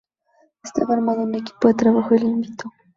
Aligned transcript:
Estaba 0.63 0.95
armando 0.95 1.21
un 1.25 1.35
equipo 1.35 1.67
de 1.67 1.75
trabajo 1.75 2.15
y 2.15 2.19
la 2.21 2.25
invitó. 2.25 2.73